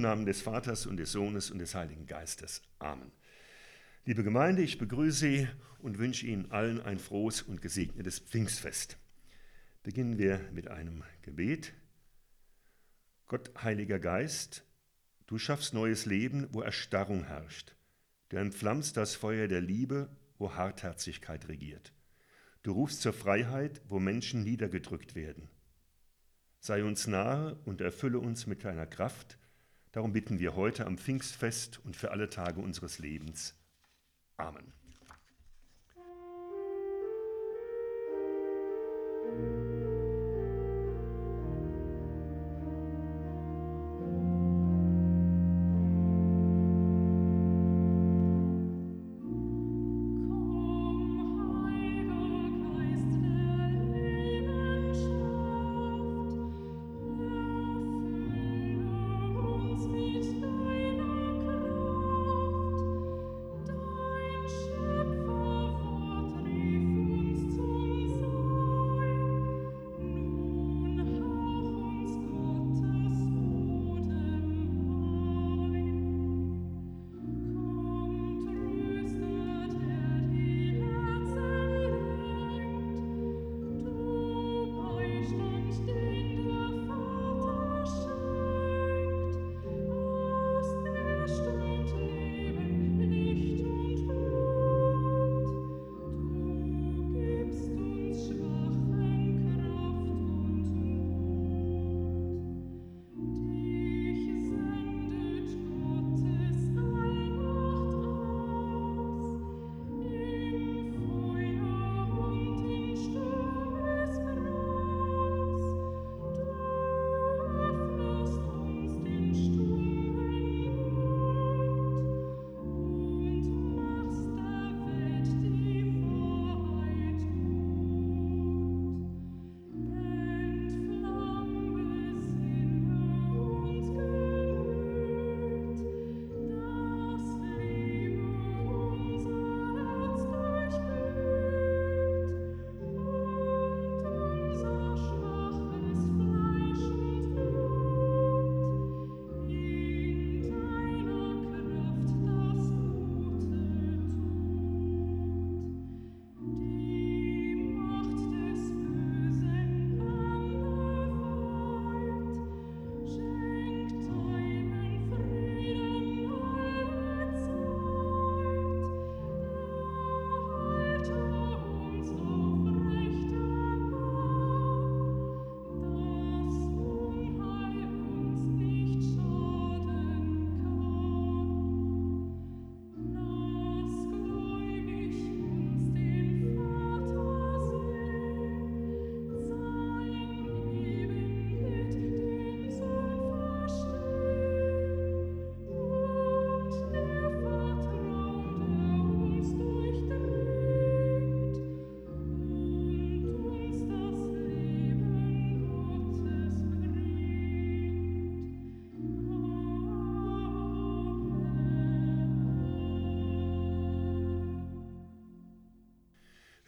[0.00, 2.62] Namen des Vaters und des Sohnes und des Heiligen Geistes.
[2.78, 3.12] Amen.
[4.04, 8.98] Liebe Gemeinde, ich begrüße Sie und wünsche Ihnen allen ein frohes und gesegnetes Pfingstfest.
[9.82, 11.72] Beginnen wir mit einem Gebet.
[13.26, 14.64] Gott, Heiliger Geist,
[15.26, 17.74] du schaffst neues Leben, wo Erstarrung herrscht.
[18.28, 21.92] Du entflammst das Feuer der Liebe, wo Hartherzigkeit regiert.
[22.62, 25.48] Du rufst zur Freiheit, wo Menschen niedergedrückt werden.
[26.58, 29.38] Sei uns nahe und erfülle uns mit deiner Kraft.
[29.92, 33.54] Darum bitten wir heute am Pfingstfest und für alle Tage unseres Lebens.
[34.36, 34.72] Amen.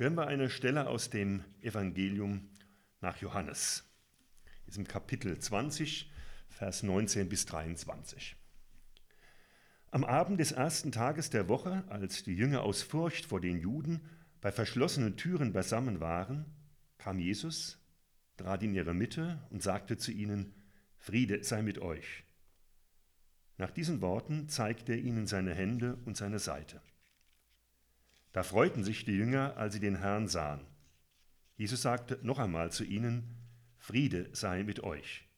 [0.02, 2.48] Hören wir eine Stelle aus dem Evangelium
[3.00, 3.84] nach Johannes,
[4.66, 6.10] diesem Kapitel 20,
[6.48, 8.34] Vers 19 bis 23.
[9.92, 14.00] Am Abend des ersten Tages der Woche, als die Jünger aus Furcht vor den Juden
[14.40, 16.46] bei verschlossenen Türen beisammen waren,
[16.98, 17.78] kam Jesus,
[18.36, 20.52] trat in ihre Mitte und sagte zu ihnen,
[20.98, 22.24] Friede sei mit euch.
[23.56, 26.82] Nach diesen Worten zeigte er ihnen seine Hände und seine Seite.
[28.32, 30.66] Da freuten sich die Jünger, als sie den Herrn sahen.
[31.56, 33.36] Jesus sagte noch einmal zu ihnen,
[33.78, 35.28] Friede sei mit euch.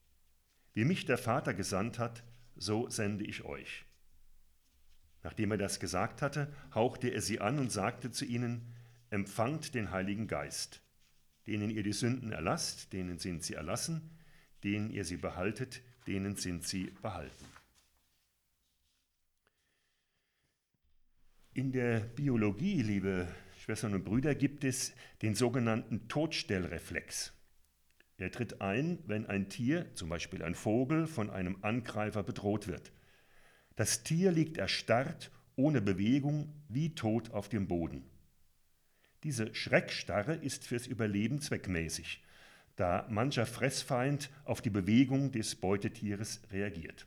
[0.72, 2.24] Wie mich der Vater gesandt hat,
[2.56, 3.84] so sende ich euch.
[5.22, 8.72] Nachdem er das gesagt hatte, hauchte er sie an und sagte zu ihnen,
[9.10, 10.82] Empfangt den Heiligen Geist.
[11.46, 14.18] Denen ihr die Sünden erlasst, denen sind sie erlassen,
[14.64, 17.44] denen ihr sie behaltet, denen sind sie behalten.
[21.56, 23.28] In der Biologie, liebe
[23.62, 24.92] Schwestern und Brüder, gibt es
[25.22, 27.32] den sogenannten Todstellreflex.
[28.16, 32.90] Er tritt ein, wenn ein Tier, zum Beispiel ein Vogel, von einem Angreifer bedroht wird.
[33.76, 38.02] Das Tier liegt erstarrt, ohne Bewegung, wie tot auf dem Boden.
[39.22, 42.24] Diese Schreckstarre ist fürs Überleben zweckmäßig,
[42.74, 47.06] da mancher Fressfeind auf die Bewegung des Beutetieres reagiert.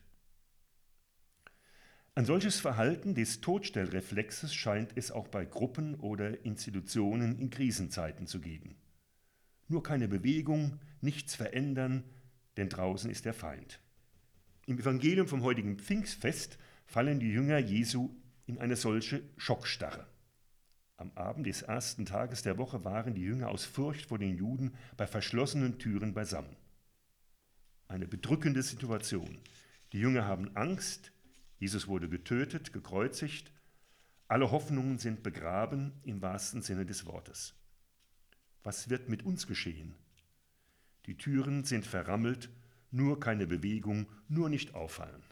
[2.18, 8.40] Ein solches Verhalten des Todstellreflexes scheint es auch bei Gruppen oder Institutionen in Krisenzeiten zu
[8.40, 8.74] geben.
[9.68, 12.02] Nur keine Bewegung, nichts verändern,
[12.56, 13.78] denn draußen ist der Feind.
[14.66, 18.10] Im Evangelium vom heutigen Pfingstfest fallen die Jünger Jesu
[18.46, 20.04] in eine solche Schockstarre.
[20.96, 24.74] Am Abend des ersten Tages der Woche waren die Jünger aus Furcht vor den Juden
[24.96, 26.56] bei verschlossenen Türen beisammen.
[27.86, 29.38] Eine bedrückende Situation.
[29.92, 31.12] Die Jünger haben Angst,
[31.58, 33.52] Jesus wurde getötet, gekreuzigt,
[34.28, 37.54] alle Hoffnungen sind begraben im wahrsten Sinne des Wortes.
[38.62, 39.94] Was wird mit uns geschehen?
[41.06, 42.50] Die Türen sind verrammelt,
[42.90, 45.22] nur keine Bewegung, nur nicht auffallen.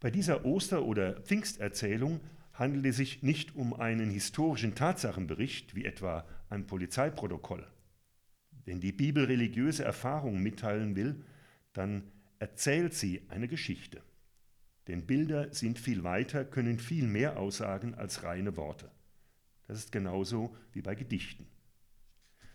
[0.00, 2.20] Bei dieser Oster- oder Pfingsterzählung
[2.54, 7.66] handelt es sich nicht um einen historischen Tatsachenbericht, wie etwa ein Polizeiprotokoll.
[8.64, 11.24] Wenn die Bibel religiöse Erfahrungen mitteilen will,
[11.72, 14.02] dann erzählt sie eine Geschichte.
[14.88, 18.90] Denn Bilder sind viel weiter, können viel mehr aussagen als reine Worte.
[19.68, 21.46] Das ist genauso wie bei Gedichten.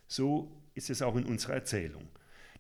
[0.08, 2.08] So ist es auch in unserer Erzählung.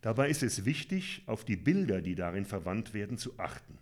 [0.01, 3.77] Dabei ist es wichtig, auf die Bilder, die darin verwandt werden, zu achten.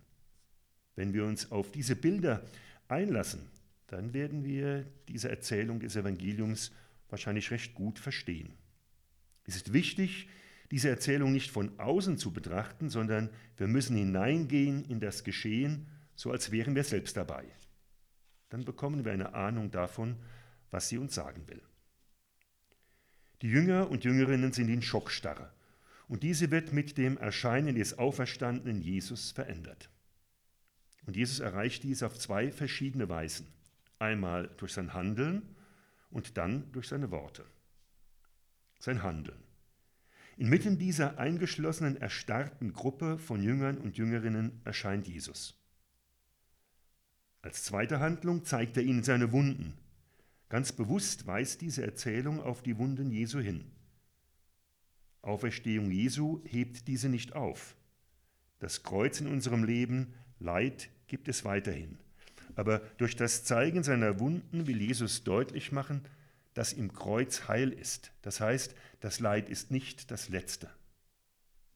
[0.94, 2.44] Wenn wir uns auf diese Bilder
[2.88, 3.40] einlassen,
[3.86, 6.72] dann werden wir diese Erzählung des Evangeliums
[7.08, 8.54] wahrscheinlich recht gut verstehen.
[9.44, 10.28] Es ist wichtig,
[10.70, 16.30] diese Erzählung nicht von außen zu betrachten, sondern wir müssen hineingehen in das Geschehen, so
[16.30, 17.44] als wären wir selbst dabei.
[18.48, 20.16] Dann bekommen wir eine Ahnung davon,
[20.70, 21.62] was sie uns sagen will.
[23.42, 25.52] Die Jünger und Jüngerinnen sind in Schockstarre
[26.08, 29.90] und diese wird mit dem Erscheinen des auferstandenen Jesus verändert.
[31.06, 33.46] Und Jesus erreicht dies auf zwei verschiedene Weisen.
[33.98, 35.42] Einmal durch sein Handeln
[36.10, 37.44] und dann durch seine Worte.
[38.78, 39.45] Sein Handeln.
[40.36, 45.58] Inmitten dieser eingeschlossenen, erstarrten Gruppe von Jüngern und Jüngerinnen erscheint Jesus.
[47.40, 49.74] Als zweite Handlung zeigt er ihnen seine Wunden.
[50.50, 53.70] Ganz bewusst weist diese Erzählung auf die Wunden Jesu hin.
[55.22, 57.74] Auferstehung Jesu hebt diese nicht auf.
[58.58, 61.98] Das Kreuz in unserem Leben, Leid gibt es weiterhin.
[62.56, 66.02] Aber durch das Zeigen seiner Wunden will Jesus deutlich machen,
[66.56, 68.12] dass im Kreuz Heil ist.
[68.22, 70.70] Das heißt, das Leid ist nicht das Letzte.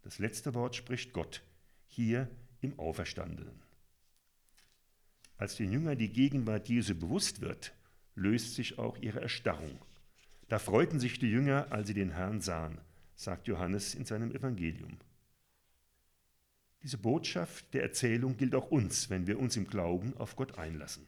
[0.00, 1.42] Das letzte Wort spricht Gott,
[1.86, 2.30] hier
[2.62, 3.60] im Auferstandenen.
[5.36, 7.74] Als den Jüngern die Gegenwart Jesu bewusst wird,
[8.14, 9.78] löst sich auch ihre Erstarrung.
[10.48, 12.78] Da freuten sich die Jünger, als sie den Herrn sahen,
[13.16, 14.96] sagt Johannes in seinem Evangelium.
[16.82, 21.06] Diese Botschaft der Erzählung gilt auch uns, wenn wir uns im Glauben auf Gott einlassen.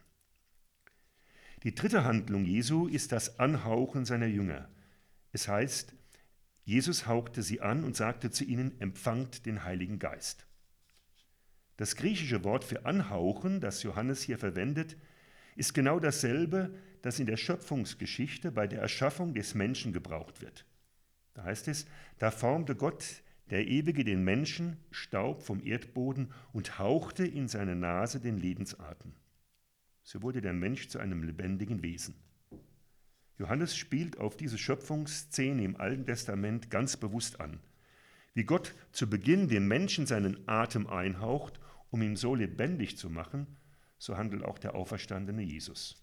[1.63, 4.69] Die dritte Handlung Jesu ist das Anhauchen seiner Jünger.
[5.31, 5.95] Es heißt,
[6.65, 10.47] Jesus hauchte sie an und sagte zu ihnen, empfangt den Heiligen Geist.
[11.77, 14.97] Das griechische Wort für anhauchen, das Johannes hier verwendet,
[15.55, 20.67] ist genau dasselbe, das in der Schöpfungsgeschichte bei der Erschaffung des Menschen gebraucht wird.
[21.35, 21.87] Da heißt es,
[22.19, 28.21] da formte Gott der Ewige den Menschen, Staub vom Erdboden und hauchte in seine Nase
[28.21, 29.13] den Lebensatem.
[30.03, 32.15] So wurde der Mensch zu einem lebendigen Wesen.
[33.39, 37.61] Johannes spielt auf diese Schöpfungsszene im Alten Testament ganz bewusst an.
[38.35, 43.47] Wie Gott zu Beginn dem Menschen seinen Atem einhaucht, um ihn so lebendig zu machen,
[43.99, 46.03] so handelt auch der auferstandene Jesus.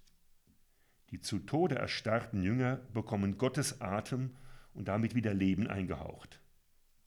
[1.11, 4.31] Die zu Tode erstarrten Jünger bekommen Gottes Atem
[4.73, 6.39] und damit wieder Leben eingehaucht.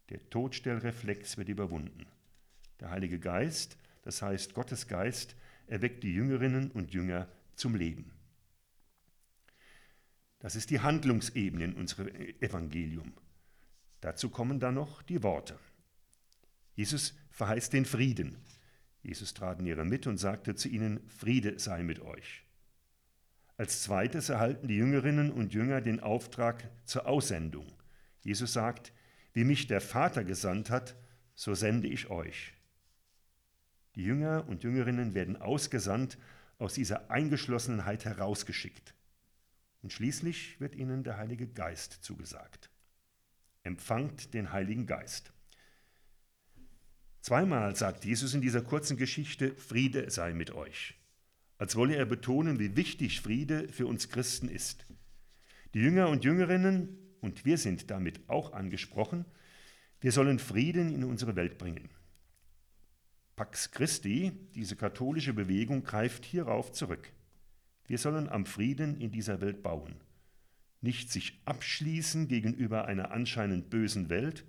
[0.08, 2.06] Der Todstellreflex wird überwunden.
[2.80, 8.10] Der Heilige Geist, das heißt Gottes Geist, erweckt die Jüngerinnen und Jünger zum Leben.
[10.38, 12.08] Das ist die Handlungsebene in unserem
[12.40, 13.12] Evangelium.
[14.00, 15.58] Dazu kommen dann noch die Worte.
[16.74, 18.36] Jesus verheißt den Frieden.
[19.02, 22.44] Jesus trat in ihre Mitte und sagte zu ihnen, Friede sei mit euch.
[23.56, 27.66] Als zweites erhalten die Jüngerinnen und Jünger den Auftrag zur Aussendung.
[28.22, 28.92] Jesus sagt,
[29.32, 30.96] wie mich der Vater gesandt hat,
[31.34, 32.54] so sende ich euch.
[33.94, 36.18] Die Jünger und Jüngerinnen werden ausgesandt,
[36.58, 38.94] aus dieser Eingeschlossenheit herausgeschickt.
[39.82, 42.70] Und schließlich wird ihnen der Heilige Geist zugesagt.
[43.64, 45.32] Empfangt den Heiligen Geist.
[47.20, 50.94] Zweimal sagt Jesus in dieser kurzen Geschichte, Friede sei mit euch,
[51.58, 54.86] als wolle er betonen, wie wichtig Friede für uns Christen ist.
[55.74, 59.24] Die Jünger und Jüngerinnen und wir sind damit auch angesprochen,
[60.00, 61.88] wir sollen Frieden in unsere Welt bringen.
[63.36, 67.12] Pax Christi, diese katholische Bewegung, greift hierauf zurück.
[67.86, 69.96] Wir sollen am Frieden in dieser Welt bauen,
[70.80, 74.44] nicht sich abschließen gegenüber einer anscheinend bösen Welt,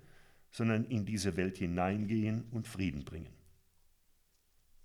[0.50, 3.32] sondern in diese Welt hineingehen und Frieden bringen.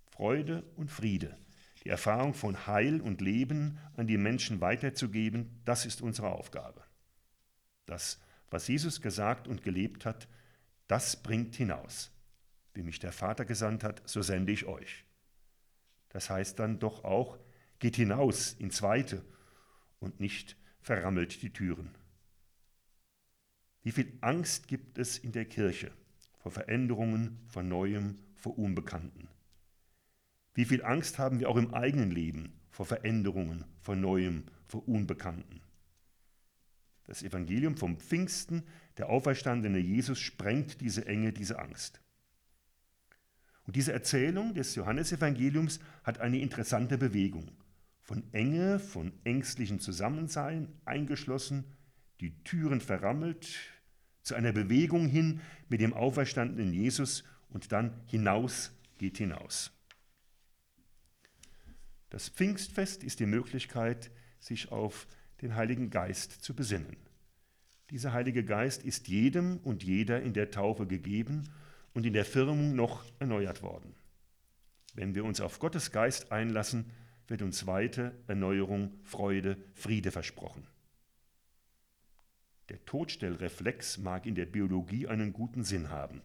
[0.06, 1.36] Freude und Friede,
[1.84, 6.82] die Erfahrung von Heil und Leben an die Menschen weiterzugeben, das ist unsere Aufgabe.
[7.86, 10.28] Das, was Jesus gesagt und gelebt hat,
[10.88, 12.10] das bringt hinaus.
[12.74, 15.04] Wie mich der Vater gesandt hat, so sende ich euch.
[16.10, 17.38] Das heißt dann doch auch,
[17.78, 19.24] geht hinaus ins Weite
[19.98, 21.94] und nicht verrammelt die Türen.
[23.82, 25.90] Wie viel Angst gibt es in der Kirche
[26.38, 29.28] vor Veränderungen, vor Neuem, vor Unbekannten?
[30.54, 35.60] Wie viel Angst haben wir auch im eigenen Leben vor Veränderungen, vor Neuem, vor Unbekannten?
[37.04, 38.64] Das Evangelium vom Pfingsten,
[38.98, 42.00] der auferstandene Jesus, sprengt diese Enge, diese Angst.
[43.70, 47.52] Und diese Erzählung des Johannesevangeliums hat eine interessante Bewegung.
[48.02, 51.62] Von Enge, von ängstlichem Zusammensein eingeschlossen,
[52.18, 53.48] die Türen verrammelt,
[54.24, 59.70] zu einer Bewegung hin mit dem auferstandenen Jesus und dann hinaus geht hinaus.
[62.08, 64.10] Das Pfingstfest ist die Möglichkeit,
[64.40, 65.06] sich auf
[65.42, 66.96] den Heiligen Geist zu besinnen.
[67.90, 71.48] Dieser Heilige Geist ist jedem und jeder in der Taufe gegeben
[71.94, 73.94] und in der Firmung noch erneuert worden.
[74.94, 76.90] Wenn wir uns auf Gottes Geist einlassen,
[77.26, 80.66] wird uns weite Erneuerung, Freude, Friede versprochen.
[82.68, 86.22] Der Todstellreflex mag in der Biologie einen guten Sinn haben.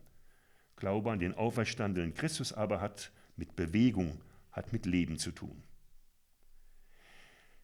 [0.76, 4.20] Glaube an den auferstandenen Christus aber hat mit Bewegung,
[4.52, 5.64] hat mit Leben zu tun.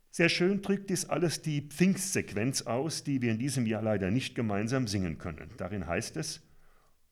[0.10, 4.36] Sehr schön drückt dies alles die Pfingstsequenz aus, die wir in diesem Jahr leider nicht
[4.36, 5.52] gemeinsam singen können.
[5.58, 6.42] Darin heißt es,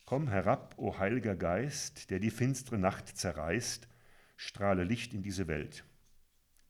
[0.09, 3.87] Komm herab, o Heiliger Geist, der die finstere Nacht zerreißt,
[4.37, 5.85] strahle Licht in diese Welt.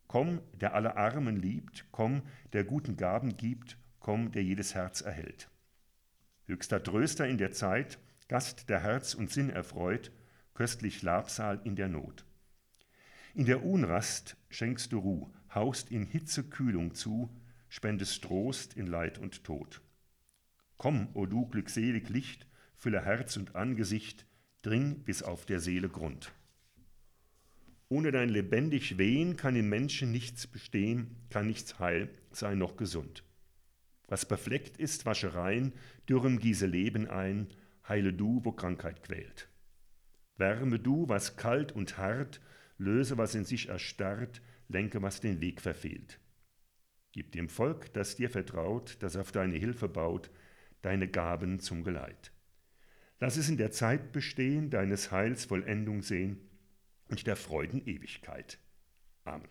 [0.07, 5.49] Komm, der alle Armen liebt, komm, der guten Gaben gibt komm, der jedes Herz erhält.
[6.47, 10.11] Höchster Tröster in der Zeit, Gast, der Herz und Sinn erfreut,
[10.53, 12.25] köstlich Labsal in der Not.
[13.35, 17.29] In der Unrast schenkst du Ruh, haust in Hitze Kühlung zu,
[17.69, 19.79] spendest Trost in Leid und Tod.
[20.75, 22.48] Komm, o du glückselig Licht,
[22.79, 24.25] fülle Herz und Angesicht,
[24.61, 26.31] dring bis auf der Seele Grund.
[27.89, 33.25] Ohne dein lebendig Wehen kann im Menschen nichts bestehen, kann nichts heil sein noch gesund.
[34.07, 35.73] Was befleckt ist, wasche rein,
[36.07, 37.47] dürrem gieße Leben ein,
[37.87, 39.49] heile du, wo Krankheit quält.
[40.37, 42.39] Wärme du, was kalt und hart,
[42.77, 46.19] löse, was in sich erstarrt, lenke, was den Weg verfehlt.
[47.11, 50.31] Gib dem Volk, das dir vertraut, das auf deine Hilfe baut,
[50.81, 52.31] deine Gaben zum Geleit.
[53.19, 56.37] Lass es in der Zeit bestehen, deines Heils Vollendung sehen
[57.09, 58.57] und der Freuden Ewigkeit.
[59.25, 59.47] Amen.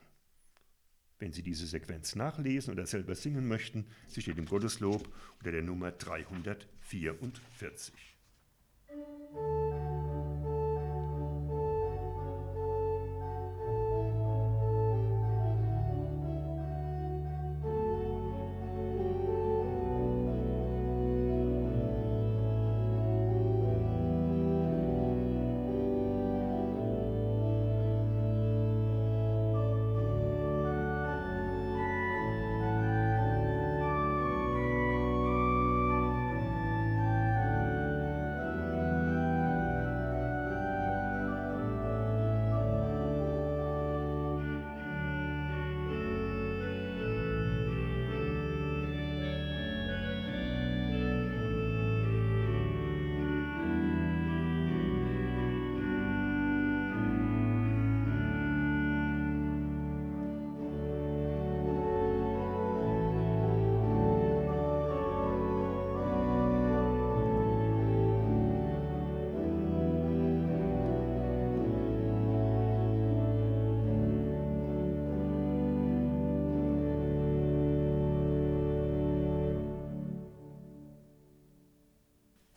[1.19, 5.63] Wenn Sie diese Sequenz nachlesen oder selber singen möchten, sie steht im Gotteslob unter der
[5.63, 7.93] Nummer 344.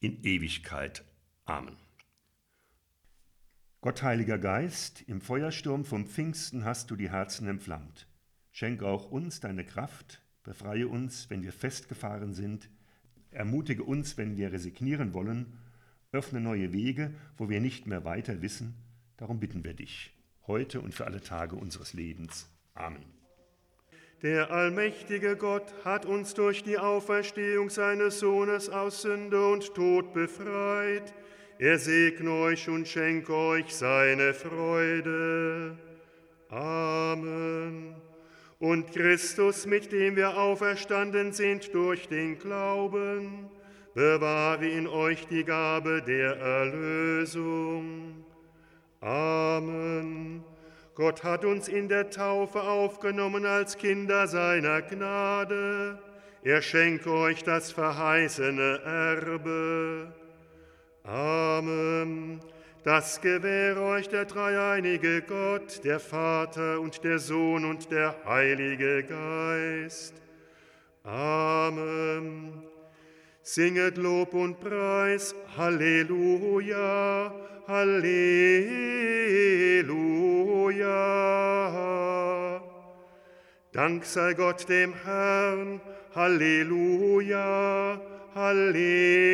[0.00, 1.04] in Ewigkeit.
[1.44, 1.76] Amen.
[3.82, 8.06] Gott, Heiliger Geist, im Feuersturm vom Pfingsten hast du die Herzen entflammt.
[8.50, 12.68] Schenke auch uns deine Kraft, befreie uns, wenn wir festgefahren sind,
[13.30, 15.58] ermutige uns, wenn wir resignieren wollen,
[16.12, 18.74] öffne neue Wege, wo wir nicht mehr weiter wissen,
[19.16, 20.12] darum bitten wir dich.
[20.46, 22.48] heute und für alle Tage unseres Lebens.
[22.74, 23.19] Amen.
[24.22, 31.14] Der allmächtige Gott hat uns durch die Auferstehung seines Sohnes aus Sünde und Tod befreit.
[31.58, 35.78] Er segne euch und schenke euch seine Freude.
[36.50, 37.94] Amen.
[38.58, 43.48] Und Christus, mit dem wir auferstanden sind durch den Glauben,
[43.94, 48.22] bewahre in euch die Gabe der Erlösung.
[49.00, 50.44] Amen.
[50.94, 55.98] Gott hat uns in der Taufe aufgenommen als Kinder seiner Gnade.
[56.42, 60.12] Er schenke euch das verheißene Erbe.
[61.04, 62.40] Amen.
[62.82, 70.14] Das gewähre euch der dreieinige Gott, der Vater und der Sohn und der Heilige Geist.
[71.04, 72.62] Amen.
[73.42, 77.34] Singet Lob und Preis, Halleluja,
[77.70, 78.20] Halleluja.
[83.70, 85.80] Dank sei Gott dem Herrn,
[86.12, 88.00] Halleluja,
[88.34, 89.30] Halleluja.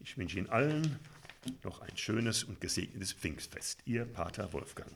[0.00, 0.98] Ich wünsche Ihnen allen
[1.62, 3.78] noch ein schönes und gesegnetes Pfingstfest.
[3.84, 4.90] Ihr Pater Wolfgang.